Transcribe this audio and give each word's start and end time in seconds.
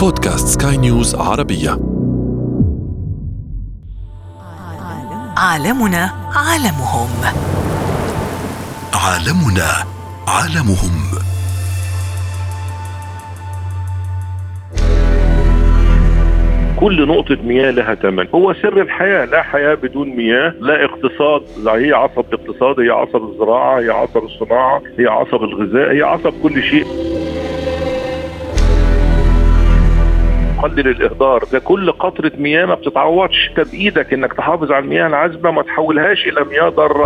بودكاست 0.00 0.62
سكاي 0.62 0.76
نيوز 0.76 1.14
عربية. 1.14 1.70
عالمنا 5.36 6.10
عالمهم. 6.34 7.08
عالمنا 8.94 9.70
عالمهم. 10.28 10.96
كل 16.80 17.08
نقطة 17.08 17.36
مياه 17.44 17.70
لها 17.70 17.94
ثمن 17.94 18.28
هو 18.34 18.54
سر 18.54 18.80
الحياة 18.80 19.24
لا 19.24 19.42
حياة 19.42 19.74
بدون 19.74 20.08
مياه 20.08 20.54
لا 20.60 20.84
اقتصاد. 20.84 21.42
هي 21.68 21.92
عصب 21.92 22.24
الاقتصاد 22.32 22.80
هي 22.80 22.90
عصب 22.90 23.30
الزراعة 23.30 23.80
هي 23.80 23.90
عصب 23.90 24.24
الصناعة 24.24 24.82
هي 24.98 25.06
عصب 25.06 25.42
الغذاء 25.42 25.92
هي 25.92 26.02
عصب 26.02 26.32
كل 26.42 26.62
شيء. 26.62 26.86
قلل 30.62 30.88
الإهدار. 30.88 31.44
ده 31.52 31.58
كل 31.58 31.92
قطرة 31.92 32.32
مياه 32.38 32.66
ما 32.66 32.74
بتتعوضش. 32.74 33.48
انت 33.48 33.68
بايدك 33.70 34.12
إنك 34.12 34.32
تحافظ 34.32 34.72
على 34.72 34.84
المياه 34.84 35.06
العذبة 35.06 35.50
ما 35.50 35.62
تحولهاش 35.62 36.28
إلى 36.28 36.44
مياه 36.44 36.68
ضارة. 36.68 37.04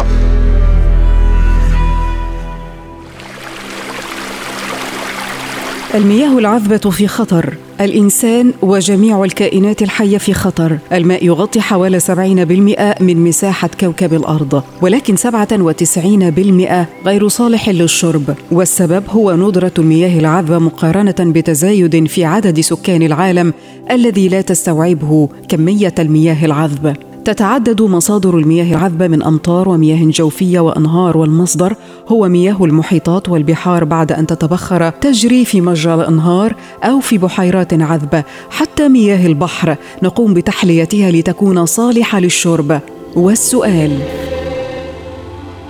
المياه 5.94 6.38
العذبة 6.38 6.90
في 6.90 7.08
خطر 7.08 7.54
الإنسان 7.80 8.52
وجميع 8.62 9.24
الكائنات 9.24 9.82
الحية 9.82 10.18
في 10.18 10.34
خطر. 10.34 10.78
الماء 10.92 11.24
يغطي 11.24 11.60
حوالي 11.60 12.00
70% 12.00 13.02
من 13.02 13.24
مساحة 13.24 13.70
كوكب 13.80 14.14
الأرض 14.14 14.62
ولكن 14.82 15.16
97% 15.16 16.86
غير 17.06 17.28
صالح 17.28 17.68
للشرب. 17.68 18.34
والسبب 18.50 19.04
هو 19.08 19.32
ندرة 19.36 19.72
المياه 19.78 20.18
العذبة 20.18 20.58
مقارنة 20.58 21.14
بتزايد 21.20 22.06
في 22.06 22.24
عدد 22.24 22.60
سكان 22.60 23.02
العالم 23.02 23.52
الذي 23.90 24.28
لا 24.28 24.40
تستوعبه 24.40 25.28
كمية 25.48 25.94
المياه 25.98 26.44
العذبة 26.44 26.94
تتعدد 27.24 27.82
مصادر 27.82 28.38
المياه 28.38 28.76
العذبة 28.76 29.08
من 29.08 29.22
أمطار 29.22 29.68
ومياه 29.68 30.04
جوفية 30.04 30.60
وأنهار 30.60 31.16
والمصدر 31.16 31.74
هو 32.08 32.28
مياه 32.28 32.64
المحيطات 32.64 33.28
والبحار 33.28 33.84
بعد 33.84 34.12
أن 34.12 34.26
تتبخر 34.26 34.90
تجري 34.90 35.44
في 35.44 35.60
مجرى 35.60 35.94
الأنهار 35.94 36.54
أو 36.82 37.00
في 37.00 37.18
بحيرات 37.18 37.74
عذبة 37.82 38.24
حتى 38.50 38.88
مياه 38.88 39.26
البحر. 39.26 39.76
نقوم 40.02 40.34
بتحليتها 40.34 41.10
لتكون 41.10 41.66
صالحة 41.66 42.20
للشرب. 42.20 42.80
والسؤال 43.16 43.98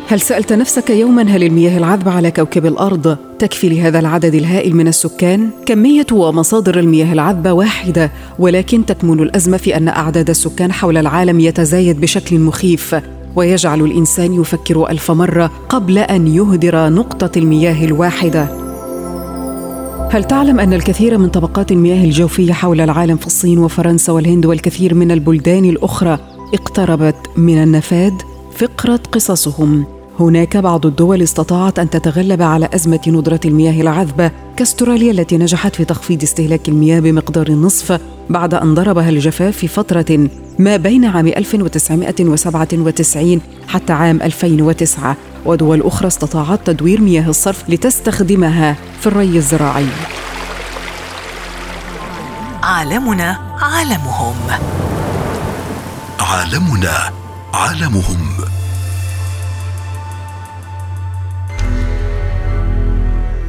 هل 0.09 0.21
سألت 0.21 0.53
نفسك 0.53 0.91
يوما 0.91 1.23
هل 1.23 1.43
المياه 1.43 1.79
العذبة 1.79 2.11
على 2.11 2.31
كوكب 2.31 2.67
الأرض 2.67 3.17
تكفي 3.39 3.69
لهذا 3.69 3.99
العدد 3.99 4.35
الهائل 4.35 4.77
من 4.77 4.89
السكان؟ 4.89 5.51
كمية 5.67 6.07
ومصادر 6.13 6.79
المياه 6.79 7.13
العذبة 7.13 7.53
واحدة 7.53 8.11
ولكن 8.39 8.87
تكمن 8.87 9.21
الأزمة 9.21 9.57
في 9.57 9.77
أن 9.77 9.89
أعداد 9.89 10.31
السكان 10.31 10.73
حول 10.73 10.97
العالم 10.97 11.41
يتزايد 11.41 12.01
بشكل 12.01 12.39
مخيف 12.39 12.97
ويجعل 13.37 13.81
الإنسان 13.81 14.41
يفكر 14.41 14.91
ألف 14.91 15.11
مرة 15.11 15.51
قبل 15.69 15.99
أن 15.99 16.27
يهدر 16.27 16.89
نقطة 16.89 17.39
المياه 17.39 17.85
الواحدة 17.85 18.49
هل 20.11 20.25
تعلم 20.25 20.61
أن 20.61 20.73
الكثير 20.73 21.19
من 21.19 21.29
طبقات 21.29 21.73
المياه 21.73 22.05
الجوفية 22.05 22.53
حول 22.53 22.81
العالم 22.81 23.17
في 23.17 23.27
الصين 23.27 23.59
وفرنسا 23.59 24.13
والهند 24.13 24.47
والكثير 24.47 24.95
من 24.95 25.11
البلدان 25.11 25.65
الأخرى 25.65 26.19
اقتربت 26.55 27.17
من 27.37 27.63
النفاد؟ 27.63 28.23
فقرة 28.57 29.01
قصصهم 29.13 29.94
هناك 30.21 30.57
بعض 30.57 30.87
الدول 30.87 31.23
استطاعت 31.23 31.79
أن 31.79 31.91
تتغلب 31.91 32.43
على 32.43 32.69
أزمة 32.75 33.01
ندرة 33.07 33.41
المياه 33.45 33.81
العذبة 33.81 34.31
كاستراليا 34.57 35.11
التي 35.11 35.39
نجحت 35.39 35.77
في 35.77 35.85
تخفيض 35.85 36.23
استهلاك 36.23 36.69
المياه 36.69 37.01
بمقدار 37.01 37.47
النصف 37.47 38.01
بعد 38.31 38.55
أن 38.55 38.75
ضربها 38.75 39.09
الجفاف 39.09 39.57
في 39.57 39.69
فترة 39.69 40.29
ما 40.59 40.77
بين 40.77 41.05
عام 41.05 41.27
1997 41.27 43.41
حتى 43.69 43.93
عام 43.93 44.23
2009 44.23 45.17
ودول 45.47 45.83
أخرى 45.83 46.09
استطاعت 46.09 46.61
تدوير 46.67 47.01
مياه 47.01 47.29
الصرف 47.29 47.69
لتستخدمها 47.69 48.77
في 49.01 49.07
الري 49.07 49.37
الزراعي. 49.37 49.87
عالمنا 52.63 53.39
عالمهم. 53.61 54.35
عالمنا 56.21 57.11
عالمهم. 57.55 58.54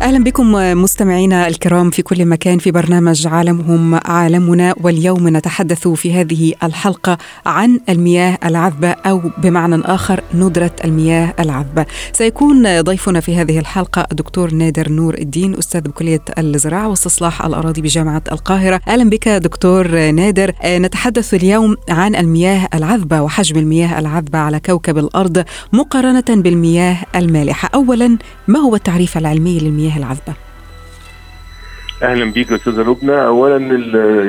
أهلا 0.06 0.24
بكم 0.24 0.52
مستمعينا 0.82 1.48
الكرام 1.48 1.90
في 1.90 2.02
كل 2.02 2.26
مكان 2.26 2.58
في 2.58 2.72
برنامج 2.72 3.28
عالمهم 3.28 4.00
عالمنا 4.06 4.76
واليوم 4.82 5.38
نتحدث 5.38 5.88
في 5.88 6.14
هذه 6.14 6.54
الحلقة 6.64 7.18
عن 7.46 7.80
المياه 7.90 8.38
العذبة 8.46 8.90
أو 8.90 9.22
بمعنى 9.38 9.82
آخر 9.86 10.22
ندرة 10.34 10.72
المياه 10.84 11.34
العذبة. 11.40 11.86
سيكون 12.14 12.82
ضيفنا 12.82 13.20
في 13.20 13.36
هذه 13.36 13.60
الحلقة 13.60 14.08
الدكتور 14.12 14.54
نادر 14.54 14.92
نور 14.92 15.14
الدين 15.14 15.58
أستاذ 15.58 15.82
بكلية 15.82 16.22
الزراعة 16.38 16.88
واستصلاح 16.88 17.46
الأراضي 17.46 17.82
بجامعة 17.82 18.24
القاهرة. 18.32 18.82
أهلا 18.88 19.10
بك 19.10 19.30
دكتور 19.30 20.12
نادر. 20.12 20.52
نتحدث 20.66 21.34
اليوم 21.34 21.76
عن 21.90 22.16
المياه 22.16 22.68
العذبة 22.74 23.22
وحجم 23.22 23.58
المياه 23.58 24.00
العذبة 24.00 24.40
على 24.40 24.60
كوكب 24.60 24.98
الأرض 24.98 25.44
مقارنة 25.74 26.26
بالمياه 26.30 26.98
المالحة. 27.16 27.70
اولا 27.74 28.18
ما 28.48 28.60
هو 28.60 28.76
التعريف 28.76 29.18
العلمي 29.18 29.60
للمياه 29.60 29.95
العذبة؟ 29.98 30.34
أهلا 32.04 32.32
بيك 32.32 32.52
أستاذة 32.52 32.82
لبنى. 32.82 33.26
اولا 33.26 33.58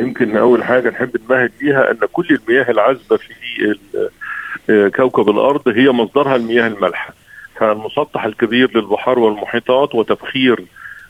يمكن 0.00 0.36
أول 0.36 0.64
حاجة 0.64 0.90
نحب 0.90 1.10
نمهد 1.28 1.52
بيها 1.60 1.90
أن 1.90 1.98
كل 2.12 2.26
المياه 2.30 2.70
العذبة 2.70 3.16
في 3.16 3.76
كوكب 4.96 5.28
الأرض 5.28 5.68
هي 5.68 5.90
مصدرها 5.90 6.36
المياه 6.36 6.66
المالحة. 6.66 7.14
فالمسطح 7.56 8.24
الكبير 8.24 8.70
للبحار 8.78 9.18
والمحيطات 9.18 9.94
وتبخير 9.94 10.64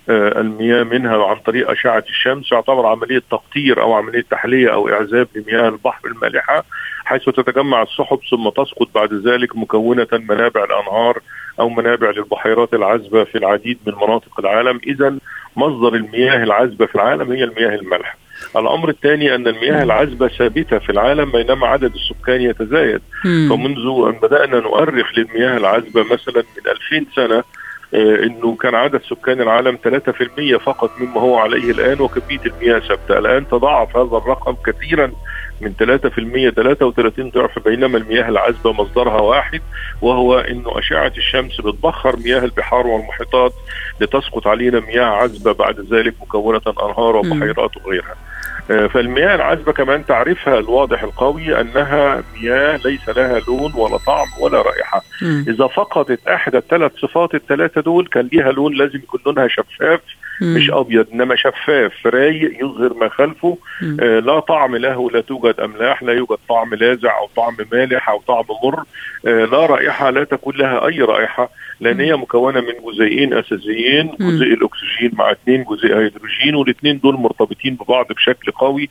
المياه 0.08 0.82
منها 0.82 1.26
عن 1.26 1.36
طريق 1.36 1.70
أشعة 1.70 2.04
الشمس. 2.08 2.52
يعتبر 2.52 2.86
عملية 2.86 3.22
تقطير 3.30 3.82
أو 3.82 3.94
عملية 3.94 4.24
تحلية 4.30 4.72
أو 4.72 4.88
إعزاب 4.88 5.28
لمياه 5.34 5.68
البحر 5.68 6.08
المالحة 6.08 6.64
حيث 7.04 7.24
تتجمع 7.24 7.82
السحب 7.82 8.18
ثم 8.30 8.48
تسقط 8.48 8.88
بعد 8.94 9.14
ذلك 9.14 9.56
مكونة 9.56 10.08
منابع 10.12 10.64
الأنهار 10.64 11.20
أو 11.60 11.68
منابع 11.68 12.10
للبحيرات 12.10 12.74
العذبة 12.74 13.24
في 13.24 13.38
العديد 13.38 13.78
من 13.86 13.94
مناطق 13.94 14.40
العالم. 14.40 14.80
اذا 14.86 15.14
مصدر 15.56 15.94
المياه 15.94 16.44
العذبة 16.44 16.86
في 16.86 16.94
العالم 16.94 17.32
هي 17.32 17.44
المياه 17.44 17.74
المالحه 17.74 18.16
الأمر 18.56 18.88
الثاني 18.88 19.34
أن 19.34 19.46
المياه 19.46 19.82
العذبة 19.82 20.28
ثابتة 20.28 20.78
في 20.78 20.90
العالم 20.90 21.30
بينما 21.30 21.66
عدد 21.66 21.94
السكان 21.94 22.40
يتزايد. 22.40 23.00
فمنذ 23.22 24.06
أن 24.06 24.18
بدأنا 24.22 24.60
نؤرخ 24.60 25.18
للمياه 25.18 25.56
العذبة 25.56 26.02
مثلا 26.02 26.42
من 26.56 26.70
2000 26.70 27.06
سنة 27.14 27.44
إنه 27.94 28.56
كان 28.56 28.74
عدد 28.74 29.00
سكان 29.02 29.40
العالم 29.40 29.78
3% 29.84 30.56
فقط 30.56 30.90
مما 31.00 31.20
هو 31.20 31.38
عليه 31.38 31.70
الآن 31.70 32.00
وكمية 32.00 32.40
المياه 32.46 32.78
ثابتة، 32.78 33.18
الآن 33.18 33.48
تضاعف 33.48 33.96
هذا 33.96 34.16
الرقم 34.16 34.54
كثيرا 34.66 35.12
من 35.60 35.72
3% 35.72 36.54
33 36.54 37.30
ضعف 37.30 37.58
بينما 37.58 37.98
المياه 37.98 38.28
العذبة 38.28 38.72
مصدرها 38.72 39.20
واحد 39.20 39.60
وهو 40.02 40.38
إنه 40.38 40.78
أشعة 40.78 41.12
الشمس 41.16 41.60
بتبخر 41.60 42.16
مياه 42.16 42.44
البحار 42.44 42.86
والمحيطات 42.86 43.52
لتسقط 44.00 44.46
علينا 44.46 44.80
مياه 44.80 45.04
عذبة 45.04 45.52
بعد 45.52 45.80
ذلك 45.80 46.14
مكونة 46.22 46.60
أنهار 46.68 47.16
وبحيرات 47.16 47.76
وغيرها. 47.76 48.16
فالمياه 48.66 49.34
العذبة 49.34 49.72
كمان 49.72 50.06
تعرفها 50.06 50.58
الواضح 50.58 51.02
القوي 51.02 51.60
أنها 51.60 52.22
مياه 52.40 52.76
ليس 52.84 53.08
لها 53.08 53.40
لون 53.48 53.72
ولا 53.74 53.96
طعم 53.96 54.26
ولا 54.40 54.62
رائحة. 54.62 55.02
م. 55.22 55.44
إذا 55.48 55.66
فقدت 55.66 56.28
إحدى 56.28 56.58
الثلاث 56.58 56.92
صفات 56.96 57.34
الثلاثة 57.34 57.80
دول 57.80 58.06
كان 58.06 58.28
ليها 58.32 58.52
لون 58.52 58.74
لازم 58.74 58.98
يكون 58.98 59.20
لونها 59.26 59.48
شفاف. 59.48 60.00
مش 60.42 60.70
أبيض 60.70 61.06
إنما 61.12 61.36
شفاف 61.36 62.06
رايق 62.06 62.64
يظهر 62.64 62.94
ما 62.94 63.08
خلفه. 63.08 63.59
آه 64.00 64.18
لا 64.21 64.41
طعم 64.41 64.77
له 64.77 65.10
لا 65.10 65.21
توجد 65.21 65.60
أملاح 65.60 66.03
لا 66.03 66.12
يوجد 66.12 66.38
طعم 66.48 66.74
لاذع 66.74 67.18
أو 67.18 67.28
طعم 67.36 67.56
مالح 67.72 68.09
أو 68.09 68.21
طعم 68.28 68.44
مر. 68.65 68.83
آه 69.27 69.44
لا 69.44 69.66
رائحة 69.66 70.10
لا 70.10 70.24
تكون 70.24 70.56
لها 70.56 70.86
أي 70.86 71.00
رائحة 71.00 71.50
لأن 71.80 72.00
هي 72.00 72.16
مكونة 72.16 72.60
من 72.60 72.92
جزيئين 72.92 73.34
أساسيين 73.34 74.10
جزيء 74.21 74.54
الأكسجين 74.54 75.10
مع 75.12 75.30
اثنين 75.33 75.65
جزيء 75.65 75.98
هيدروجين 75.98 76.54
والإثنين 76.54 76.98
دول 76.98 77.15
مرتبطين 77.15 77.74
ببعض 77.74 78.06
بشكل 78.12 78.53
قوي. 78.53 78.88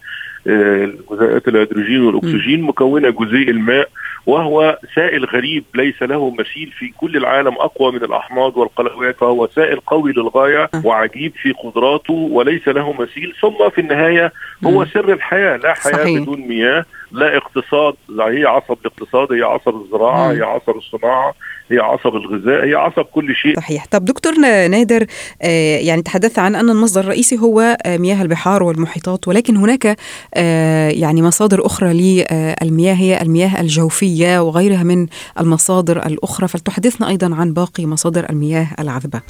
جزيئات 1.12 1.48
الهيدروجين 1.48 2.02
والأكسجين 2.02 2.62
مكونة 2.62 3.10
جزيء 3.10 3.50
الماء 3.50 3.90
وهو 4.26 4.80
سائل 4.96 5.26
غريب 5.26 5.64
ليس 5.76 6.04
له 6.04 6.30
مثيل 6.40 6.72
في 6.80 6.88
كل 6.98 7.18
العالم 7.18 7.54
أقوى 7.54 7.92
من 7.92 8.04
الأحماض 8.04 8.58
والقلويات 8.58 9.18
فهو 9.18 9.48
سائل 9.48 9.80
قوي 9.80 10.12
للغاية 10.12 10.70
وعجيب 10.84 11.34
في 11.42 11.52
قدراته 11.52 12.14
وليس 12.14 12.68
له 12.68 12.94
مثيل. 12.94 13.34
ثم 13.42 13.70
في 13.76 13.82
النهاية 13.82 14.34
هو 14.66 14.86
سر 14.86 15.14
الحياة 15.14 15.58
لا 15.58 15.74
حياة 15.74 15.94
صحيح. 15.94 16.22
بدون 16.22 16.40
مياه 16.40 16.86
لا 17.12 17.38
اقتصاد 17.38 17.94
لا 18.10 18.26
هي 18.26 18.46
عصب 18.46 18.78
الاقتصاد 18.82 19.32
هي 19.32 19.42
عصب 19.42 19.82
الزراعة 19.82 20.28
مم. 20.28 20.36
هي 20.36 20.42
عصب 20.42 20.78
الصناعة 20.78 21.34
هي 21.72 21.80
عصب 21.80 22.16
الغذاء 22.16 22.66
هي 22.66 22.76
عصب 22.76 23.06
كل 23.06 23.36
شيء. 23.36 23.56
صحيح. 23.56 23.86
طب 23.86 24.06
دكتور 24.06 24.34
نادر 24.68 25.06
آه، 25.42 25.78
يعني 25.78 26.02
تحدثت 26.02 26.40
عن 26.40 26.56
أن 26.56 26.70
المصدر 26.70 27.02
الرئيسي 27.02 27.38
هو 27.38 27.78
آه، 27.86 27.98
مياه 27.98 28.22
البحار 28.22 28.64
والمحيطات 28.64 29.28
ولكن 29.28 29.58
هناك 29.58 29.98
آه، 30.36 30.90
يعني 30.90 31.22
مصادر 31.22 31.66
أخرى 31.66 31.94
للمياه 31.94 32.94
هي 32.94 33.22
المياه 33.22 33.62
الجوفية 33.62 34.42
وغيرها 34.42 34.84
من 34.84 35.08
المصادر 35.40 36.06
الأخرى. 36.06 36.48
فلتحدثنا 36.48 37.08
أيضا 37.08 37.36
عن 37.36 37.54
باقي 37.54 37.86
مصادر 37.86 38.30
المياه 38.30 38.68
العذبة. 38.80 39.22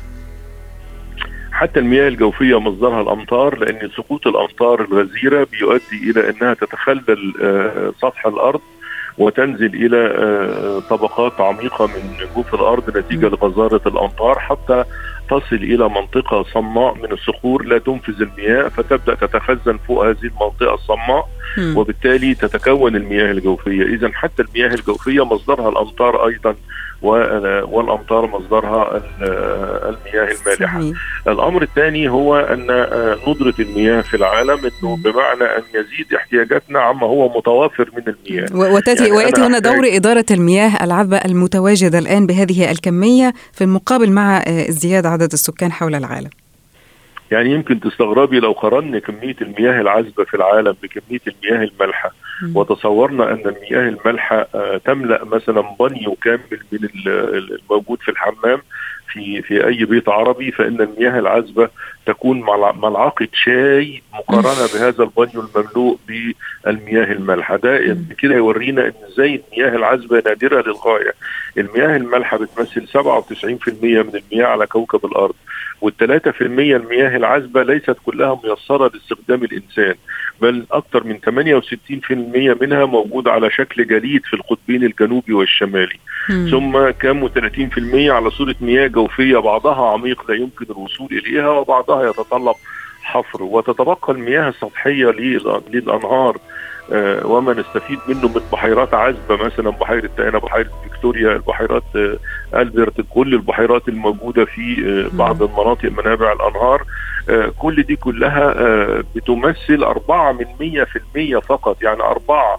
حتى 1.55 1.79
المياه 1.79 2.07
الجوفية 2.07 2.59
مصدرها 2.59 3.01
الأمطار 3.01 3.57
لأن 3.57 3.89
سقوط 3.97 4.27
الأمطار 4.27 4.81
الغزيرة 4.81 5.47
بيؤدي 5.51 6.11
إلى 6.11 6.29
أنها 6.29 6.53
تتخلل 6.53 7.33
آه، 7.41 7.93
سطح 8.01 8.25
الأرض 8.27 8.61
وتنزل 9.17 9.73
إلى 9.85 9.97
آه، 9.97 10.79
طبقات 10.89 11.41
عميقة 11.41 11.87
من 11.87 12.27
جوف 12.35 12.53
الأرض 12.55 12.97
نتيجة 12.97 13.27
لغزارة 13.27 13.81
الأمطار 13.87 14.39
حتى 14.39 14.83
تصل 15.29 15.55
إلى 15.55 15.89
منطقة 15.89 16.43
صماء 16.43 16.95
من 16.95 17.11
الصخور 17.11 17.63
لا 17.65 17.77
تنفذ 17.77 18.21
المياه 18.21 18.67
فتبدأ 18.67 19.15
تتخزن 19.15 19.77
فوق 19.87 20.05
هذه 20.05 20.23
المنطقة 20.23 20.73
الصماء. 20.73 21.29
وبالتالي 21.77 22.35
تتكون 22.35 22.95
المياه 22.95 23.31
الجوفية 23.31 23.83
إذا 23.83 24.11
حتى 24.13 24.43
المياه 24.43 24.73
الجوفية 24.73 25.25
مصدرها 25.25 25.69
الأمطار 25.69 26.27
أيضا 26.27 26.55
و- 27.05 27.65
والأمطار 27.77 28.25
مصدرها 28.27 28.97
ال- 28.97 29.03
المياه 29.83 30.23
المالحة. 30.35 30.79
صحيح. 30.79 30.97
الأمر 31.27 31.61
الثاني 31.61 32.09
هو 32.09 32.35
أن 32.35 32.67
آه، 32.69 33.17
ندرة 33.27 33.53
المياه 33.59 34.01
في 34.01 34.17
العالم 34.17 34.51
إنه 34.59 34.97
بمعنى 34.97 35.43
أن 35.57 35.63
يزيد 35.75 36.13
احتياجاتنا 36.15 36.79
عما 36.79 37.07
هو 37.07 37.37
متوافر 37.37 37.89
من 37.97 38.13
المياه. 38.13 38.47
و- 38.53 38.75
وتأتي 38.75 39.03
يعني 39.03 39.17
ويأتي 39.17 39.37
أنا 39.37 39.47
هنا 39.47 39.59
دور 39.59 39.87
إدارة 39.95 40.25
المياه 40.31 40.83
العذبة 40.83 41.17
المتواجدة 41.17 41.99
الآن 41.99 42.27
بهذه 42.27 42.71
الكمية 42.71 43.33
في 43.53 43.63
المقابل 43.63 44.11
مع 44.11 44.37
آه، 44.37 44.69
ازدياد 44.69 45.05
عدد 45.05 45.33
السكان 45.33 45.71
حول 45.71 45.95
العالم. 45.95 46.29
يعني 47.31 47.51
يمكن 47.51 47.79
تستغربي 47.79 48.39
لو 48.39 48.51
قارنا 48.51 48.99
كمية 48.99 49.35
المياه 49.41 49.81
العذبة 49.81 50.23
في 50.23 50.33
العالم 50.33 50.75
بكمية 50.83 51.19
المياه 51.27 51.63
المالحة 51.63 52.11
مم. 52.41 52.57
وتصورنا 52.57 53.31
أن 53.31 53.43
المياه 53.45 53.89
المالحة 53.89 54.47
آه، 54.55 54.77
تملأ 54.85 55.25
مثلا 55.25 55.61
بانيو 55.79 56.15
كامل 56.15 56.59
من 56.71 56.79
ال- 56.83 57.07
ال- 57.37 57.59
الموجود 57.61 57.99
في 58.01 58.09
الحمام 58.11 58.61
في 59.13 59.41
في 59.41 59.67
أي 59.67 59.85
بيت 59.85 60.09
عربي 60.09 60.51
فإن 60.51 60.81
المياه 60.81 61.19
العذبة 61.19 61.69
تكون 62.05 62.41
ملع- 62.41 62.71
ملعقة 62.89 63.27
شاي 63.33 64.01
مقارنة 64.13 64.67
بهذا 64.73 65.03
البانيو 65.03 65.47
المملوء 65.55 65.97
بالمياه 66.07 67.11
المالحة. 67.11 67.55
ده 67.55 67.79
مم. 67.79 68.05
كده 68.19 68.35
يورينا 68.35 68.85
إن 68.87 68.93
إزاي 69.11 69.41
المياه 69.53 69.75
العذبة 69.75 70.21
نادرة 70.25 70.61
للغاية. 70.67 71.13
المياه 71.57 71.95
المالحة 71.97 72.37
بتمثل 72.37 72.87
97% 72.87 74.03
من 74.03 74.21
المياه 74.31 74.45
على 74.47 74.67
كوكب 74.67 75.05
الأرض 75.05 75.35
والثلاثة 75.81 76.31
في 76.31 76.41
المية 76.41 76.75
المياه 76.77 77.17
العذبة 77.17 77.63
ليست 77.63 77.95
كلها 78.05 78.39
ميسرة 78.43 78.91
لاستخدام 78.93 79.43
الإنسان 79.43 79.95
بل 80.41 80.65
أكثر 80.71 81.03
من 81.03 81.19
68% 81.19 82.53
منها 82.61 82.85
موجود 82.85 83.27
على 83.27 83.49
شكل 83.51 83.87
جليد 83.87 84.25
في 84.25 84.33
القطبين 84.33 84.83
الجنوبي 84.83 85.33
والشمالي. 85.33 85.95
ثم 86.51 86.89
كم 86.89 87.27
30% 87.27 88.11
على 88.11 88.29
صورة 88.31 88.55
مياه 88.61 88.87
جوفية 88.95 89.37
بعضها 89.37 89.89
عميق 89.91 90.31
لا 90.31 90.35
يمكن 90.35 90.65
الوصول 90.69 91.07
إليها 91.11 91.49
وبعضها 91.49 92.09
يتطلب 92.09 92.55
حفر. 93.03 93.43
وتتبقى 93.43 93.97
المياه 94.13 94.49
السطحية 94.49 95.05
لل- 95.05 95.61
للأنهار 95.69 96.37
آه، 96.93 97.27
وما 97.27 97.53
نستفيد 97.53 97.99
منه 98.07 98.27
من 98.27 98.41
بحيرات 98.51 98.93
عذبة 98.93 99.35
مثلا 99.45 99.69
بحيرة 99.69 100.09
تانا 100.17 100.37
بحيرة 100.39 100.69
فيكتوريا 100.83 101.31
البحيرات 101.35 101.83
آه، 101.95 102.17
ألبرت 102.61 103.05
كل 103.09 103.33
البحيرات 103.33 103.87
الموجودة 103.87 104.45
في 104.45 104.61
آه، 105.13 105.17
بعض 105.17 105.43
المناطق 105.43 105.91
منابع 105.91 106.31
الأنهار. 106.33 106.83
كل 107.59 107.83
دي 107.83 107.95
كلها 107.95 108.53
بتمثل 109.15 109.83
أربعة 109.83 110.31
من 110.31 110.45
مية 110.59 110.83
في 110.83 110.99
المية 110.99 111.37
فقط 111.37 111.83
يعني 111.83 112.01
أربعة 112.01 112.57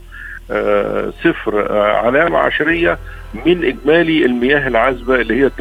آه، 0.51 1.11
صفر 1.25 1.73
علامة 1.79 2.39
عشرية. 2.39 2.99
من 3.47 3.65
إجمالي 3.65 4.25
المياه 4.27 4.69
العذبة 4.69 5.15
اللي 5.15 5.43
هي 5.45 5.51
3% 5.51 5.57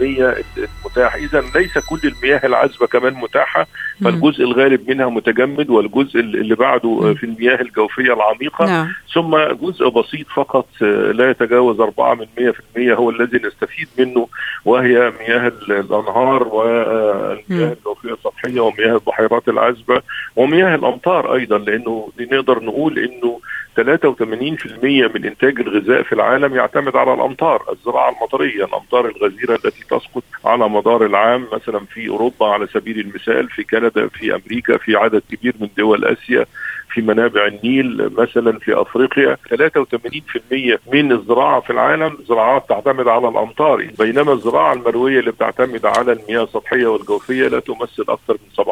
المتاح 0.00 1.14
إذا 1.14 1.44
ليس 1.54 1.78
كل 1.78 1.98
المياه 2.08 2.40
العذبة 2.44 2.86
كمان 2.86 3.14
متاحة 3.14 3.66
مم. 4.00 4.10
فالجزء 4.10 4.44
الغالب 4.44 4.90
منها 4.90 5.06
متجمد 5.08 5.70
والجزء 5.70 6.20
اللي 6.20 6.54
بعده. 6.54 7.14
في 7.14 7.24
المياه 7.26 7.60
الجوفية 7.60 8.14
العميقة 8.14 8.64
نعم 8.66 8.92
ثم 9.14 9.36
جزء 9.36 9.88
بسيط 9.88 10.26
فقط 10.36 10.66
آه، 10.82 11.12
لا 11.12 11.30
يتجاوز 11.30 11.80
4 11.80 12.14
من 12.14 12.26
100% 12.36 12.52
هو 12.92 13.10
الذي 13.10 13.40
نستفيد 13.46 13.88
منه 13.98 14.28
وهي 14.64 15.12
مياه 15.20 15.48
ال- 15.48 15.72
الأنهار 15.72 16.44
مم. 16.44 16.50
والمياه 16.50 17.72
الجوفية 17.72 18.12
السطحية 18.12 18.60
ومياه 18.60 18.94
البحيرات 18.94 19.48
العذبة 19.48 20.02
ومياه 20.36 20.74
الأمطار 20.74 21.34
أيضا 21.34 21.58
لأنه 21.58 22.08
نقدر 22.20 22.64
نقول 22.64 22.98
أنه 22.98 23.40
83% 23.76 25.08
من 25.14 25.24
إنتاج 25.24 25.60
الغذاء 25.60 26.02
في 26.02 26.12
العالم 26.12 26.54
يعتمد 26.54 26.93
على 26.96 27.14
الأمطار 27.14 27.62
الزراعة 27.72 28.10
المطرية 28.10 28.64
الأمطار 28.64 29.06
الغزيرة 29.08 29.54
التي 29.54 29.84
تسقط 29.84 30.22
على 30.44 30.68
مدار 30.68 31.06
العام 31.06 31.46
مثلا 31.52 31.78
في 31.78 32.08
أوروبا 32.08 32.46
على 32.46 32.66
سبيل 32.66 33.00
المثال 33.00 33.48
في 33.48 33.64
كندا 33.64 34.08
في 34.08 34.34
أمريكا 34.34 34.76
في 34.78 34.96
عدد 34.96 35.22
كبير 35.30 35.54
من 35.60 35.68
دول 35.76 36.04
آسيا. 36.04 36.46
في 36.94 37.00
منابع 37.00 37.46
النيل 37.46 38.10
مثلا 38.18 38.58
في 38.58 38.80
أفريقيا 38.80 39.36
83% 39.54 40.92
من 40.92 41.12
الزراعة 41.12 41.60
في 41.60 41.70
العالم 41.70 42.18
زراعات 42.28 42.68
تعتمد 42.68 43.08
على 43.08 43.28
الأمطار. 43.28 43.88
بينما 43.98 44.32
الزراعة 44.32 44.72
المروية 44.72 45.20
اللي 45.20 45.30
بتعتمد 45.32 45.86
على 45.86 46.12
المياه 46.12 46.44
السطحية 46.44 46.86
والجوفية 46.86 47.48
لا 47.48 47.60
تمثل 47.60 48.04
أكثر 48.08 48.36
من 48.58 48.64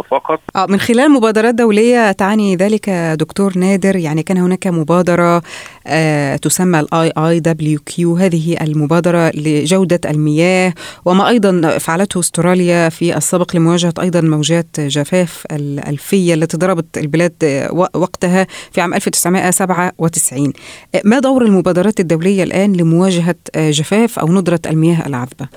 فقط. 0.00 0.40
آه 0.56 0.66
من 0.68 0.78
خلال 0.80 1.10
مبادرات 1.10 1.54
دولية 1.54 2.12
تعني 2.12 2.56
ذلك 2.56 2.90
دكتور 2.90 3.58
نادر 3.58 3.96
يعني 3.96 4.22
كان 4.22 4.36
هناك 4.36 4.66
مبادرة 4.66 5.42
آه 5.86 6.36
تسمى 6.36 6.80
ال 6.80 7.12
IAWQ 7.18 8.16
هذه 8.16 8.56
المبادرة 8.60 9.30
لجودة 9.34 10.00
المياه 10.10 10.74
وما 11.04 11.28
أيضا 11.28 11.78
فعلته 11.78 12.20
استراليا 12.20 12.88
في 12.88 13.16
السابق 13.16 13.56
لمواجهة 13.56 13.94
أيضا 14.00 14.20
موجات 14.20 14.80
جفاف 14.80 15.46
الألفية 15.52 16.34
التي 16.34 16.56
ضربت 16.56 16.98
البلاد 16.98 17.23
آه، 17.44 17.72
و- 17.72 17.86
وقتها 17.94 18.46
في 18.72 18.80
عام 18.80 18.94
1997 18.94 20.52
آه، 20.94 21.02
ما 21.04 21.18
دور 21.18 21.42
المبادرات 21.44 22.00
الدولية 22.00 22.42
الآن 22.42 22.72
لمواجهة 22.72 23.34
آه، 23.54 23.70
جفاف 23.70 24.18
أو 24.18 24.32
ندرة 24.32 24.60
المياه 24.66 25.06
العذبة؟ 25.06 25.48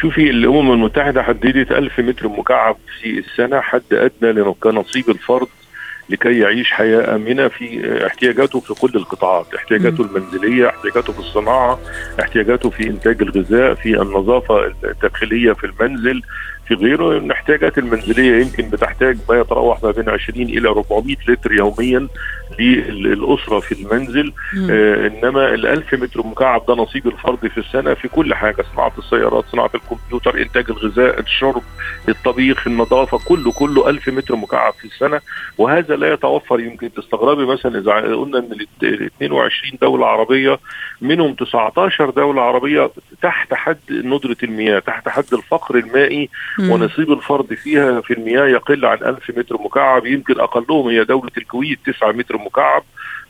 شوفي 0.00 0.30
الأمم 0.30 0.72
المتحدة 0.72 1.22
حددت 1.22 1.72
1000 1.72 2.00
متر 2.00 2.28
مكعب 2.28 2.76
في 3.02 3.18
السنة 3.18 3.60
حد 3.60 3.82
أدنى 3.92 4.32
لن- 4.32 4.54
كنصيب 4.60 5.10
الفرد 5.10 5.46
لكي 6.08 6.38
يعيش 6.38 6.72
حياة 6.72 7.14
آمنة 7.14 7.48
في 7.48 7.96
احتياجاته 8.06 8.60
في 8.60 8.74
كل 8.74 8.92
القطاعات، 8.94 9.54
احتياجاته 9.54 10.02
المنزلية، 10.04 10.68
احتياجاته 10.68 11.12
في 11.12 11.18
الصناعة، 11.18 11.78
احتياجاته 12.20 12.70
في 12.70 12.86
إنتاج 12.86 13.22
الغذاء، 13.22 13.74
في 13.74 14.02
النظافة 14.02 14.66
الداخلية 14.84 15.52
في 15.52 15.64
المنزل، 15.64 16.22
في 16.68 16.74
غيره. 16.74 17.18
الاحتياجات 17.18 17.78
المنزلية 17.78 18.40
يمكن 18.40 18.70
بتحتاج 18.70 19.16
ما 19.28 19.40
يتراوح 19.40 19.82
ما 19.82 19.90
بين 19.90 20.08
20 20.08 20.48
إلى 20.48 20.68
400 20.68 21.16
لتر 21.28 21.52
يوميا. 21.52 22.08
للأسرة 22.62 23.60
في 23.60 23.72
المنزل. 23.72 24.32
آه 24.70 25.06
إنما 25.06 25.54
ال 25.54 25.66
1000 25.66 25.94
متر 25.94 26.26
مكعب 26.26 26.66
ده 26.66 26.74
نصيب 26.74 27.06
الفرد 27.06 27.46
في 27.48 27.58
السنة 27.58 27.94
في 27.94 28.08
كل 28.08 28.34
حاجة 28.34 28.64
صناعة 28.74 28.92
السيارات 28.98 29.44
صناعة 29.52 29.70
الكمبيوتر 29.74 30.40
إنتاج 30.42 30.64
الغذاء 30.70 31.20
الشرب 31.20 31.62
الطبيخ 32.08 32.66
النظافة 32.66 33.18
كله 33.28 33.52
كله 33.52 33.90
1000 33.90 34.08
متر 34.08 34.36
مكعب 34.36 34.72
في 34.72 34.84
السنة 34.84 35.20
وهذا 35.58 35.96
لا 35.96 36.12
يتوفر 36.12 36.60
يمكن 36.60 36.92
تستغربي 36.94 37.46
مثلا 37.46 37.78
إذا 37.78 37.92
قلنا 37.92 38.38
إن 38.38 38.52
ال 38.82 39.06
22 39.16 39.78
دولة 39.82 40.06
عربية 40.06 40.58
منهم 41.00 41.34
19 41.34 42.10
دولة 42.10 42.42
عربية 42.42 42.90
تحت 43.22 43.54
حد 43.54 43.78
ندرة 43.90 44.36
المياه 44.42 44.78
تحت 44.78 45.08
حد 45.08 45.24
الفقر 45.32 45.74
المائي 45.78 46.28
مم. 46.58 46.70
ونصيب 46.70 47.12
الفرد 47.12 47.54
فيها 47.54 48.00
في 48.00 48.12
المياه 48.12 48.46
يقل 48.46 48.84
عن 48.84 48.98
1000 48.98 49.30
متر 49.38 49.56
مكعب 49.62 50.06
يمكن 50.06 50.40
أقلهم 50.40 50.88
هي 50.88 51.04
دولة 51.04 51.30
الكويت 51.38 51.78
9 51.86 52.12
متر 52.12 52.36
مكعب 52.46 52.82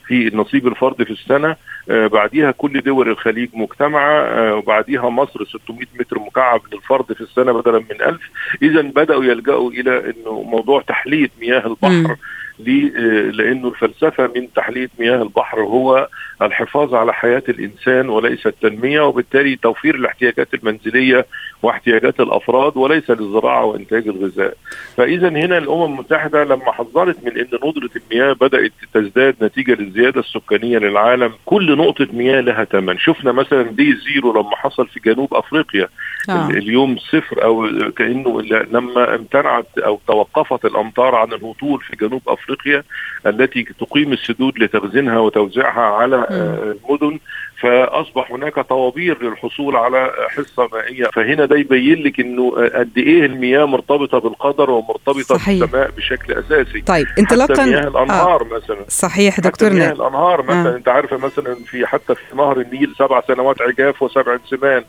في 0.07 0.31
نصيب 0.33 0.67
الفرد 0.67 1.03
في 1.03 1.11
السنة. 1.11 1.55
آه 1.89 2.07
بعديها 2.07 2.51
كل 2.51 2.81
دول 2.81 3.09
الخليج 3.09 3.49
مجتمعة. 3.53 4.21
آه 4.21 4.55
وبعديها 4.55 5.09
مصر 5.09 5.45
600 5.45 5.87
متر 5.99 6.19
مكعب 6.19 6.61
للفرد 6.73 7.13
في 7.13 7.21
السنة 7.21 7.51
بدلا 7.51 7.79
من 7.79 8.01
1000 8.01 8.21
إذا 8.61 8.81
بدأوا 8.81 9.23
يلجأوا 9.23 9.71
إلى 9.71 9.99
إنه 10.09 10.41
موضوع 10.41 10.81
تحليه 10.81 11.29
مياه 11.41 11.67
البحر؟ 11.67 12.15
آه، 12.59 13.29
لأنه 13.31 13.67
الفلسفة 13.67 14.31
من 14.35 14.53
تحليه 14.53 14.89
مياه 14.99 15.21
البحر 15.21 15.59
هو 15.61 16.07
الحفاظ 16.41 16.95
على 16.95 17.13
حياة 17.13 17.43
الإنسان 17.49 18.09
وليس 18.09 18.47
التنمية 18.47 19.01
وبالتالي 19.01 19.55
توفير 19.55 19.95
الاحتياجات 19.95 20.53
المنزلية 20.53 21.25
واحتياجات 21.63 22.19
الأفراد 22.19 22.77
وليس 22.77 23.09
للزراعة 23.09 23.65
وإنتاج 23.65 24.07
الغذاء. 24.07 24.53
فاذا 24.97 25.29
هنا 25.29 25.57
الأمم 25.57 25.83
المتحدة 25.93 26.43
لما 26.43 26.71
حذرت 26.71 27.17
من 27.25 27.37
إن 27.37 27.47
ندرة 27.63 27.89
المياه 27.95 28.33
بدأت 28.33 28.71
تزداد 28.93 29.35
نتيجة 29.41 29.73
للزيادة 29.73 30.19
السكانية 30.19 30.77
للعالم، 30.77 31.31
كل 31.45 31.77
نقطة 31.77 32.07
مياه 32.13 32.41
لها 32.41 32.63
ثمن، 32.63 32.97
شفنا 32.97 33.31
مثلا 33.31 33.61
دي 33.63 33.95
زيرو 33.95 34.31
لما 34.33 34.55
حصل 34.55 34.87
في 34.87 34.99
جنوب 34.99 35.33
أفريقيا 35.33 35.87
آه. 36.29 36.49
اليوم 36.49 36.97
صفر 36.97 37.43
أو 37.43 37.67
كأنه 37.95 38.41
لما 38.41 39.15
امتنعت 39.15 39.77
أو 39.77 39.99
توقفت 40.07 40.65
الأمطار 40.65 41.15
عن 41.15 41.33
الهطول 41.33 41.81
في 41.81 41.95
جنوب 41.95 42.21
أفريقيا 42.27 42.83
التي 43.25 43.63
تقيم 43.63 44.13
السدود 44.13 44.59
لتخزينها 44.59 45.19
وتوزيعها 45.19 45.81
على 45.81 46.26
المدن 46.31 47.19
فأصبح 47.61 48.31
هناك 48.31 48.59
طوابير 48.59 49.23
للحصول 49.23 49.75
على 49.75 50.11
حصة 50.29 50.69
مائية. 50.73 51.05
فهنا 51.05 51.45
ده 51.45 51.57
يبين 51.57 52.03
لك 52.03 52.19
إنه 52.19 52.51
قد 52.75 52.97
إيه 52.97 53.25
المياه 53.25 53.65
مرتبطة 53.65 54.19
بالقدر 54.19 54.69
ومرتبطة 54.69 55.21
صحيح. 55.21 55.59
بالسماء 55.59 55.91
بشكل 55.97 56.33
أساسي. 56.33 56.81
طيب 56.81 57.07
انطلاقا 57.19 57.65
مياه 57.65 57.87
الأنهار 57.87 58.41
آه. 58.41 58.45
مثلا. 58.57 58.85
صحيح 58.87 59.39
دكتور 59.39 59.69
مياه 59.69 59.91
الأنهار 59.91 60.43
مثلا. 60.43 60.73
آه. 60.73 60.75
أنت 60.75 60.87
عارفة 60.89 61.17
مثلا 61.17 61.55
في 61.65 61.85
حتى 61.87 62.15
في 62.15 62.21
نهر 62.35 62.59
النيل 62.61 62.93
سبع 62.99 63.21
سنوات 63.27 63.61
عجاف 63.61 64.01
وسبع 64.03 64.37
سمان 64.49 64.83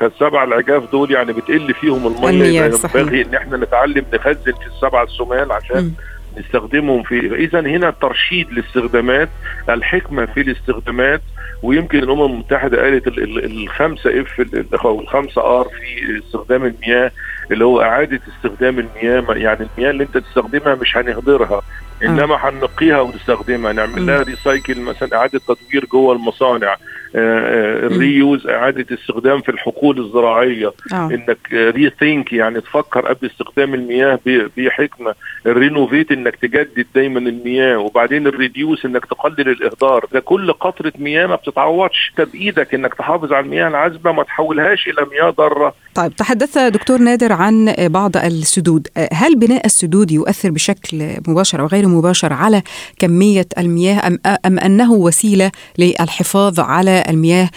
فالسبع 0.00 0.44
العجاف 0.44 0.90
دول 0.92 1.10
يعني 1.10 1.32
بتقل 1.32 1.74
فيهم 1.74 2.06
الميه 2.06 2.60
ينبغي 2.62 3.22
إن 3.22 3.34
إحنا 3.34 3.56
نتعلم 3.56 4.04
نخزن 4.14 4.52
في 4.52 4.66
السبع 4.76 5.02
السمان 5.02 5.50
عشان 5.52 5.80
م. 5.84 5.92
نستخدمهم 6.38 7.02
في 7.02 7.34
إذا 7.34 7.60
هنا 7.60 7.90
ترشيد 7.90 8.48
الاستخدامات 8.50 9.28
الحكمة 9.68 10.26
في 10.26 10.40
الاستخدامات 10.40 11.20
ويمكن 11.62 11.98
الأمم 11.98 12.22
المتحدة 12.24 12.82
قالت 12.82 13.08
الخمسة 13.18 14.20
F 14.20 14.40
أو 14.84 15.00
الخمسة 15.00 15.60
R 15.60 15.64
في 15.64 16.18
استخدام 16.26 16.64
المياه 16.64 17.10
اللي 17.50 17.64
هو 17.64 17.82
إعادة 17.82 18.20
استخدام 18.36 18.78
المياه 18.78 19.24
يعني 19.34 19.66
المياه 19.76 19.90
اللي 19.90 20.04
أنت 20.04 20.18
تستخدمها 20.18 20.74
مش 20.74 20.96
هنهدرها 20.96 21.62
إنما 22.02 22.36
هنقيها 22.40 23.00
ونستخدمها 23.00 23.72
نعمل 23.72 24.06
لها 24.06 24.22
recycle 24.22 24.80
مثلا 24.80 25.16
إعادة 25.16 25.40
تدوير 25.48 25.84
جوه 25.92 26.14
المصانع. 26.16 26.76
ال 27.14 27.36
reuse 27.36 28.46
إعادة 28.46 28.86
استخدام 28.94 29.40
في 29.40 29.48
الحقول 29.48 30.00
الزراعية. 30.00 30.72
أوه. 30.92 31.14
إنك 31.14 31.38
rethink 31.52 32.32
يعني 32.32 32.60
تفكر 32.60 33.00
قبل 33.06 33.30
استخدام 33.30 33.74
المياه 33.74 34.18
بحكمة. 34.56 35.14
ال 35.46 35.53
renovate 35.53 36.12
إنك 36.12 36.36
تجدد 36.36 36.86
دايما 36.94 37.18
المياه 37.18 37.78
وبعدين 37.78 38.26
ال 38.26 38.34
reduce 38.34 38.84
إنك 38.84 39.04
تقلل 39.04 39.48
الإهدار. 39.48 40.06
ده 40.12 40.20
كل 40.20 40.52
قطرة 40.52 40.92
مياه 40.98 41.26
ما 41.26 41.34
بتتعوضش. 41.34 42.12
بإيدك 42.18 42.74
إنك 42.74 42.94
تحافظ 42.94 43.32
على 43.32 43.44
المياه 43.44 43.68
العذبة 43.68 44.12
ما 44.12 44.22
تحولهاش 44.22 44.88
إلى 44.88 45.06
مياه 45.10 45.30
ضارة. 45.30 45.74
طيب 45.94 46.16
تحدث 46.16 46.58
دكتور 46.58 46.98
نادر 46.98 47.32
عن 47.32 47.74
بعض 47.78 48.16
السدود. 48.16 48.88
هل 49.12 49.38
بناء 49.38 49.66
السدود 49.66 50.10
يؤثر 50.10 50.50
بشكل 50.50 51.04
مباشر 51.28 51.60
أو 51.60 51.66
غير 51.66 51.88
مباشر 51.88 52.32
على 52.32 52.62
كمية 52.98 53.46
المياه 53.58 54.06
أم 54.06 54.18
أم 54.46 54.58
أنه 54.58 54.92
وسيلة 54.92 55.50
للحفاظ 55.78 56.60
على 56.60 57.03
المياه 57.08 57.50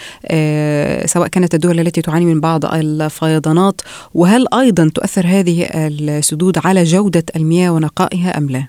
سواء 1.06 1.28
كانت 1.28 1.54
الدول 1.56 1.80
التي 1.80 2.02
تعاني 2.02 2.26
من 2.26 2.42
بعض 2.42 2.66
الفيضانات 2.66 3.82
وهل 4.14 4.46
أيضا 4.54 4.92
تؤثر 4.96 5.28
هذه 5.28 5.68
السدود 5.74 6.58
على 6.66 6.84
جودة 6.84 7.24
المياه 7.36 7.70
ونقائها 7.70 8.38
أم 8.38 8.50
لا؟ 8.50 8.68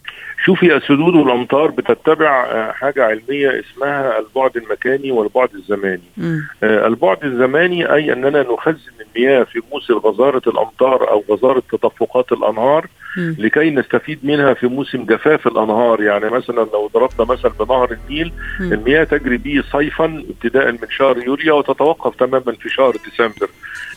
شوفي 0.49 0.77
السدود 0.77 1.15
والأمطار 1.15 1.71
بتتبع 1.71 2.73
حاجة 2.73 3.05
علمية 3.05 3.61
اسمها 3.61 4.19
البعد 4.19 4.57
المكاني 4.57 5.11
والبعد 5.11 5.49
الزماني. 5.55 6.01
م. 6.17 6.39
البعد 6.63 7.25
الزماني 7.25 7.95
أي 7.95 8.13
أننا 8.13 8.43
نخزن 8.43 8.93
المياه 9.01 9.43
في 9.43 9.61
موسم 9.73 9.95
غزارة 9.95 10.43
الأمطار 10.47 11.11
أو 11.11 11.25
غزارة 11.31 11.63
تدفقات 11.73 12.33
الأنهار 12.33 12.87
م. 13.17 13.35
لكي 13.39 13.71
نستفيد 13.71 14.19
منها 14.23 14.55
في 14.55 14.67
موسم 14.67 15.05
جفاف 15.05 15.47
الأنهار 15.47 16.03
يعني 16.03 16.31
مثلا 16.31 16.67
لو 16.73 16.91
ضربنا 16.95 17.33
مثلا 17.33 17.53
بنهر 17.61 17.93
النيل 17.93 18.33
م. 18.61 18.73
المياه 18.73 19.05
تجري 19.05 19.37
به 19.37 19.63
صيفا 19.73 20.25
ابتداء 20.31 20.73
من 20.73 20.79
شهر 20.91 21.19
يوليو 21.19 21.59
وتتوقف 21.59 22.17
تماما 22.17 22.53
في 22.61 22.69
شهر 22.69 22.93
ديسمبر. 23.05 23.49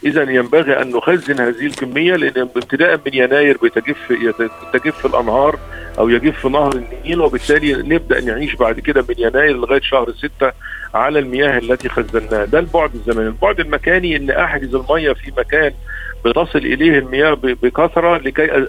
اذا 0.05 0.23
ينبغي 0.23 0.81
أن 0.81 0.89
نخزن 0.89 1.39
هذه 1.39 1.65
الكمية 1.65 2.15
لأن 2.15 2.41
ابتداء 2.41 2.95
من 3.05 3.13
يناير 3.13 3.57
بتجف 3.63 3.97
تجف 4.73 5.05
الأنهار 5.05 5.59
أو 5.99 6.09
يجف 6.09 6.45
نهر 6.45 6.71
النيل 6.75 7.21
وبالتالي 7.21 7.73
نبدأ 7.73 8.21
نعيش 8.21 8.55
بعد 8.55 8.79
كده 8.79 9.05
من 9.09 9.15
يناير 9.17 9.57
لغاية 9.57 9.81
شهر 9.81 10.11
ستة 10.11 10.51
على 10.93 11.19
المياه 11.19 11.57
التي 11.57 11.89
خزناها. 11.89 12.45
ده 12.45 12.59
البعد 12.59 12.93
الزمني. 12.95 13.27
البعد 13.27 13.59
المكاني 13.59 14.15
إن 14.15 14.29
أحجز 14.29 14.75
الميه 14.75 15.13
في 15.13 15.31
مكان 15.37 15.71
بتصل 16.25 16.59
إليه 16.59 16.99
المياه 16.99 17.33
بكثرة 17.43 18.17
لكي 18.17 18.67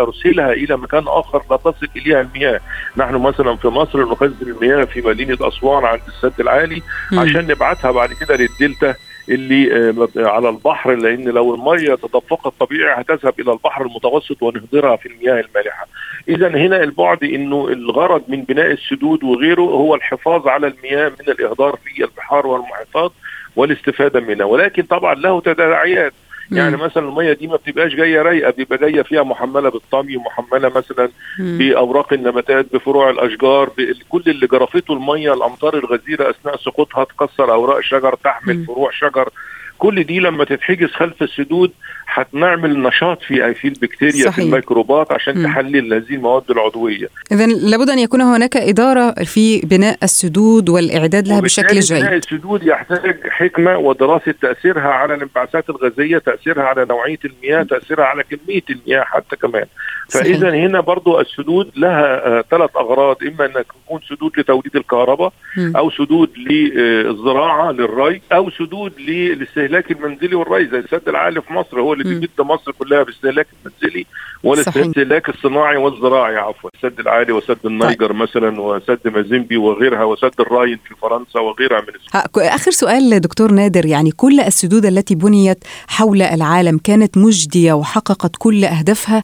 أرسلها 0.00 0.52
إلى 0.52 0.76
مكان 0.76 1.04
آخر 1.06 1.42
لا 1.50 1.56
تصل 1.56 1.88
إليها 1.96 2.20
المياه. 2.20 2.60
نحن 2.96 3.14
مثلا 3.14 3.56
في 3.56 3.68
مصر 3.68 4.10
نخزن 4.12 4.50
المياه 4.50 4.84
في 4.84 5.00
مدينة 5.00 5.38
أسوان 5.40 5.84
عند 5.84 6.00
السد 6.08 6.40
العالي. 6.40 6.82
عشان 7.12 7.46
نبعتها 7.46 7.90
بعد 7.90 8.12
كده 8.12 8.36
للدلتا 8.36 8.94
اللي 9.28 9.94
على 10.16 10.48
البحر 10.48 10.94
لأن 10.94 11.24
لو 11.24 11.54
المية 11.54 11.94
تدفقت 11.94 12.52
طبيعي 12.60 13.00
هتذهب 13.00 13.40
إلى 13.40 13.52
البحر 13.52 13.82
المتوسط 13.82 14.42
ونهدرها 14.42 14.96
في 14.96 15.06
المياه 15.08 15.40
المالحة. 15.40 15.86
اذا 16.28 16.48
هنا 16.48 16.82
البعد 16.82 17.24
إنه 17.24 17.68
الغرض 17.68 18.22
من 18.28 18.42
بناء 18.42 18.70
السدود 18.70 19.24
وغيره 19.24 19.62
هو 19.62 19.94
الحفاظ 19.94 20.48
على 20.48 20.66
المياه 20.66 21.08
من 21.08 21.28
الإهدار 21.28 21.78
في 21.84 22.04
البحار 22.04 22.46
والمحيطات 22.46 23.12
والاستفادة 23.56 24.20
منها 24.20 24.46
ولكن 24.46 24.82
طبعا 24.82 25.14
له 25.14 25.40
تداعيات 25.40 26.12
يعني 26.52 26.76
مثلا 26.76 27.08
المية 27.08 27.32
دي 27.32 27.46
ما 27.46 27.56
بتبقاش 27.56 27.94
جاية 27.94 28.22
رايقة 28.22 28.50
بيبقى 28.50 28.78
جاية 28.78 29.02
فيها 29.02 29.22
محملة 29.22 29.68
بالطمي 29.68 30.16
ومحمله 30.16 30.68
مثلا 30.68 31.08
بأوراق 31.38 32.12
النباتات 32.12 32.66
بفروع 32.74 33.10
الأشجار 33.10 33.70
كل 34.08 34.22
اللي 34.26 34.46
جرفته 34.46 34.94
المية 34.94 35.34
الأمطار 35.34 35.74
الغزيرة 35.78 36.30
أثناء 36.30 36.56
سقوطها 36.56 37.04
تكسر 37.04 37.52
أوراق 37.52 37.80
شجر 37.80 38.14
تحمل. 38.24 38.54
فروع 38.66 38.90
شجر. 38.90 39.28
كل 39.78 40.04
دي 40.04 40.18
لما 40.20 40.44
تتحجز 40.44 40.88
خلف 40.88 41.22
السدود 41.22 41.70
هنعمل 42.06 42.82
نشاط 42.82 43.22
في 43.22 43.54
في 43.54 43.68
البكتيريا 43.68 44.24
صحيح. 44.24 44.34
في 44.34 44.42
الميكروبات 44.42 45.12
عشان 45.12 45.38
م. 45.38 45.44
تحلل 45.46 45.94
هذه 45.94 46.14
المواد 46.14 46.50
العضوية. 46.50 47.08
اذا 47.32 47.46
لابد 47.46 47.90
أن 47.90 47.98
يكون 47.98 48.20
هناك 48.20 48.56
إدارة 48.56 49.10
في 49.10 49.60
بناء 49.60 49.98
السدود 50.02 50.68
والإعداد 50.68 51.28
لها 51.28 51.40
بشكل 51.40 51.80
جيد. 51.80 52.00
بناء 52.00 52.16
السدود 52.16 52.62
يحتاج 52.66 53.16
حكمة 53.28 53.78
ودراسة 53.78 54.34
تأثيرها 54.42 54.88
على 54.88 55.14
الانبعاثات 55.14 55.70
الغازية، 55.70 56.18
تأثيرها 56.18 56.62
على 56.62 56.84
نوعية 56.84 57.18
المياه، 57.24 57.62
تأثيرها 57.62 58.04
على 58.04 58.22
كمية 58.22 58.62
المياه 58.70 59.02
حتى 59.02 59.36
كمان. 59.36 59.64
فاذا 60.10 60.50
هنا 60.50 60.80
برضو 60.80 61.20
السدود 61.20 61.70
لها 61.76 62.42
ثلاث 62.50 62.76
آه 62.76 62.80
أغراض 62.80 63.16
إما 63.22 63.46
انها 63.46 63.62
تكون 63.62 64.00
سدود 64.08 64.32
لتوليد 64.38 64.76
الكهرباء. 64.76 65.32
أو 65.58 65.90
سدود 65.90 66.30
للزراعة 66.36 67.72
للري 67.72 68.22
أو 68.32 68.50
سدود 68.50 68.92
للاستهلاك 69.00 69.63
المنزلي 69.64 70.34
والري 70.34 70.66
زي 70.66 70.78
السد 70.78 71.08
العالي 71.08 71.42
في 71.42 71.52
مصر 71.52 71.80
هو 71.80 71.92
اللي 71.92 72.04
بيمد 72.04 72.28
مصر 72.38 72.72
كلها 72.72 73.02
باستهلاك 73.02 73.46
المنزلي 73.64 74.06
والاستهلاك 74.44 75.28
الصناعي 75.28 75.76
والزراعي 75.76 76.36
عفوا 76.36 76.70
السد 76.74 77.00
العالي 77.00 77.32
وسد 77.32 77.58
النيجر 77.64 78.06
طيب. 78.06 78.16
مثلا 78.16 78.60
وسد 78.60 79.00
مازيمبي 79.04 79.56
وغيرها 79.56 80.04
وسد 80.04 80.32
الراين 80.40 80.78
في 80.88 80.94
فرنسا 81.02 81.40
وغيرها 81.40 81.80
من 81.80 81.88
السدود. 81.88 82.44
آخر 82.44 82.70
سؤال 82.70 83.20
دكتور 83.20 83.52
نادر 83.52 83.86
يعني 83.86 84.10
كل 84.10 84.40
السدود 84.40 84.86
التي 84.86 85.14
بنيت 85.14 85.64
حول 85.88 86.22
العالم 86.22 86.78
كانت 86.78 87.18
مجدية 87.18 87.72
وحققت 87.72 88.36
كل 88.38 88.64
أهدافها 88.64 89.22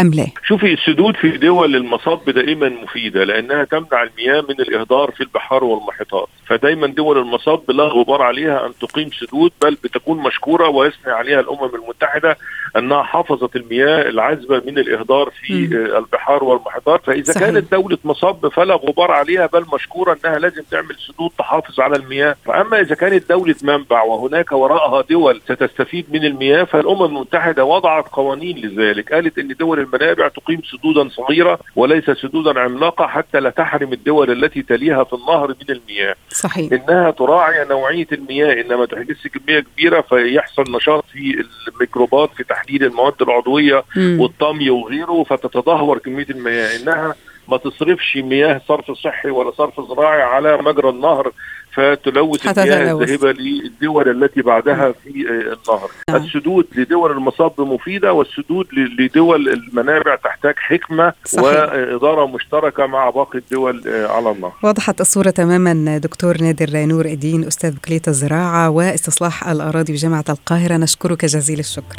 أم 0.00 0.10
لا؟ 0.14 0.26
شوفي 0.46 0.72
السدود 0.72 1.16
في 1.16 1.30
دول 1.30 1.76
المصب 1.76 2.30
دائما 2.30 2.68
مفيدة 2.68 3.24
لأنها 3.24 3.64
تمنع 3.64 4.02
المياه 4.02 4.40
من 4.40 4.60
الإهدار 4.60 5.10
في 5.10 5.20
البحار 5.20 5.64
والمحيطات 5.64 6.28
فدايما 6.46 6.86
دول 6.86 7.18
المصب 7.18 7.70
لا 7.70 7.84
غبار 7.84 8.22
عليها 8.22 8.66
أن 8.66 8.72
تقيم 8.80 9.10
سدود 9.20 9.52
بل 9.62 9.76
بتكون 9.84 10.18
مشكورة 10.18 10.68
ويثني 10.68 11.12
عليها 11.12 11.40
الأمم 11.40 11.74
المتحدة 11.74 12.36
أنها 12.76 13.02
حافظت 13.02 13.56
المياه 13.56 14.08
العذبة 14.08 14.62
من 14.66 14.78
الإهدار 14.78 15.30
في 15.42 15.66
م. 15.66 15.72
البحار 15.96 16.44
والمحيطات. 16.44 17.04
فإذا 17.06 17.32
صحيح. 17.32 17.48
كانت 17.48 17.72
دولة 17.72 17.98
مصب 18.04 18.48
فلا 18.48 18.74
غبار 18.74 19.10
عليها 19.10 19.46
بل 19.46 19.64
مشكورة 19.74 20.18
أنها 20.24 20.38
لازم 20.38 20.62
تعمل 20.70 20.96
سدود 21.06 21.30
تحافظ 21.38 21.80
على 21.80 21.96
المياه. 21.96 22.36
فأما 22.44 22.80
إذا 22.80 22.94
كانت 22.94 23.28
دولة 23.28 23.54
منبع 23.62 24.02
وهناك 24.02 24.52
وراءها 24.52 25.02
دول 25.02 25.40
ستستفيد 25.44 26.06
من 26.12 26.24
المياه 26.24 26.64
فالأمم 26.64 27.04
المتحدة 27.04 27.64
وضعت 27.64 28.08
قوانين 28.08 28.56
لذلك. 28.58 29.12
قالت 29.12 29.38
إن 29.38 29.48
دول 29.48 29.78
المنابع 29.80 30.28
تقيم 30.28 30.60
سدودا 30.72 31.08
صغيرة 31.08 31.58
وليس 31.76 32.10
سدودا 32.10 32.60
عملاقة 32.60 33.06
حتى 33.06 33.40
لا 33.40 33.50
تحرم 33.50 33.92
الدول 33.92 34.30
التي 34.44 34.62
تليها 34.62 35.04
في 35.04 35.12
النهر 35.12 35.48
من 35.48 35.76
المياه. 35.76 36.14
صحيح. 36.30 36.72
إنها 36.72 37.10
تراعي 37.10 37.64
نوعية 37.64 38.06
المياه 38.12 38.60
إنما 38.62 38.86
تحجز 38.86 39.26
كميه 39.26 39.64
كبيرة 39.76 40.00
فيحصل 40.00 40.64
نشاط 40.76 41.04
في 41.12 41.44
الميكروبات 41.68 42.30
في 42.36 42.44
تحليل 42.44 42.84
المواد 42.84 43.22
العضوية. 43.22 43.84
والطمي 44.20 44.70
وغيره 44.70 45.24
فتتدهور 45.30 45.98
كمية 45.98 46.26
المياه 46.30 46.76
إنها 46.76 47.14
ما 47.48 47.56
تصرفش 47.56 48.16
مياه 48.16 48.60
صرف 48.68 48.90
صحي 48.90 49.30
ولا 49.30 49.50
صرف 49.50 49.80
زراعي 49.80 50.22
على 50.22 50.56
مجرى 50.56 50.88
النهر 50.88 51.32
فتلوث 51.74 52.58
المياه 52.58 52.92
الذاهبه 52.92 53.32
للدول 53.32 54.08
التي 54.24 54.42
بعدها 54.42 54.92
في 55.04 55.10
النهر. 55.30 55.90
نعم. 56.10 56.22
السدود 56.22 56.66
لدول 56.76 57.10
المصاب 57.10 57.60
مفيده 57.60 58.12
والسدود 58.12 58.66
لدول 58.98 59.48
المنابع 59.48 60.16
تحتاج 60.16 60.54
حكمة 60.56 61.12
صحيح. 61.24 61.44
وإدارة 61.44 62.26
مشتركة 62.26 62.86
مع 62.86 63.10
باقي 63.10 63.38
الدول 63.38 63.82
على 63.86 64.30
النهر. 64.30 64.52
وضحت 64.62 65.00
الصورة 65.00 65.30
تماما 65.30 65.98
دكتور 65.98 66.42
نادر 66.42 66.66
نور 66.86 67.04
الدين 67.04 67.44
أستاذ 67.44 67.76
كلية 67.84 68.02
الزراعة 68.08 68.70
واستصلاح 68.70 69.48
الأراضي 69.48 69.92
بجامعة 69.92 70.24
القاهرة. 70.28 70.76
نشكرك 70.76 71.24
جزيل 71.24 71.58
الشكر. 71.58 71.96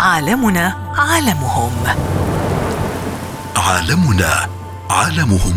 عالمنا 0.00 0.74
عالمهم. 0.98 2.25
عالمنا 3.56 4.48
عالمهم. 4.90 5.54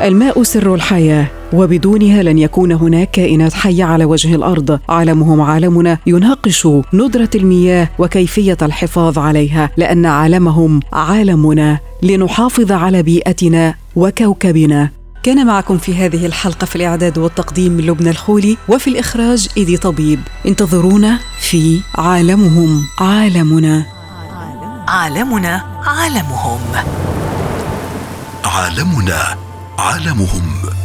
الماء 0.00 0.42
سر 0.42 0.74
الحياة 0.74 1.26
وبدونها 1.52 2.22
لن 2.22 2.38
يكون 2.38 2.72
هناك 2.72 3.10
كائنات 3.10 3.52
حية 3.52 3.84
على 3.84 4.04
وجه 4.04 4.34
الأرض. 4.34 4.80
عالمهم 4.88 5.40
عالمنا 5.40 5.98
يناقش 6.06 6.68
ندرة 6.92 7.30
المياه 7.34 7.88
وكيفية 7.98 8.56
الحفاظ 8.62 9.18
عليها 9.18 9.70
لأن 9.76 10.06
عالمهم 10.06 10.80
عالمنا. 10.92 11.78
لنحافظ 12.02 12.72
على 12.72 13.02
بيئتنا 13.02 13.74
وكوكبنا. 13.96 14.90
كان 15.22 15.46
معكم 15.46 15.78
في 15.78 15.94
هذه 15.94 16.26
الحلقة 16.26 16.64
في 16.64 16.76
الإعداد 16.76 17.18
والتقديم 17.18 17.80
لبنى 17.80 18.10
الخولي 18.10 18.56
وفي 18.68 18.90
الإخراج 18.90 19.48
إيدي 19.56 19.76
طبيب. 19.76 20.20
انتظرونا 20.46 21.18
في 21.40 21.80
عالمهم 21.94 22.82
عالمنا. 22.98 23.99
عالمنا 24.90 25.64
عالمهم. 25.86 26.60
عالمنا 28.44 29.36
عالمهم. 29.78 30.79